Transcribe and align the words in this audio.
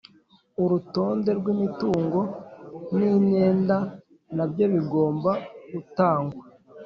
Urutonde 0.63 1.29
rw’ 1.39 1.45
imitungo 1.53 2.19
n’ 2.95 2.99
imyenda 3.11 3.77
nabyo 4.35 4.65
bigomba 4.73 5.31
gutangwa 5.71 6.41